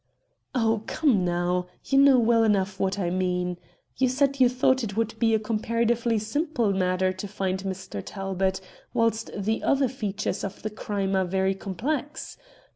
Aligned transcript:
"Oh, 0.55 0.81
come 0.87 1.23
now, 1.23 1.67
you 1.85 1.99
know 1.99 2.17
well 2.17 2.43
enough 2.43 2.79
what 2.79 2.97
I 2.97 3.11
mean. 3.11 3.57
You 3.97 4.09
said 4.09 4.39
you 4.39 4.49
thought 4.49 4.83
it 4.83 4.97
would 4.97 5.13
be 5.19 5.35
a 5.35 5.39
comparatively 5.39 6.17
simple 6.17 6.73
matter 6.73 7.13
to 7.13 7.27
find 7.27 7.61
Mr. 7.61 8.01
Talbot, 8.03 8.59
whilst 8.95 9.29
the 9.37 9.61
other 9.61 9.87
features 9.87 10.43
of 10.43 10.63
the 10.63 10.71
crime 10.71 11.15
are 11.15 11.25
very 11.25 11.53
complex. 11.53 12.35